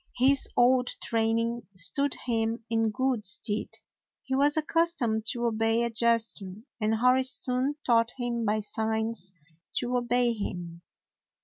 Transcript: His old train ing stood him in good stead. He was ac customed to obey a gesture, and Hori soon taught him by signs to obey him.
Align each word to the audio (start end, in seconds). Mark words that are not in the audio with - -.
His 0.17 0.47
old 0.57 0.87
train 1.03 1.37
ing 1.37 1.67
stood 1.75 2.15
him 2.25 2.65
in 2.71 2.89
good 2.89 3.23
stead. 3.23 3.67
He 4.23 4.33
was 4.35 4.57
ac 4.57 4.65
customed 4.65 5.27
to 5.27 5.45
obey 5.45 5.83
a 5.83 5.91
gesture, 5.91 6.55
and 6.79 6.95
Hori 6.95 7.21
soon 7.21 7.75
taught 7.85 8.09
him 8.17 8.43
by 8.43 8.61
signs 8.61 9.31
to 9.75 9.95
obey 9.95 10.33
him. 10.33 10.81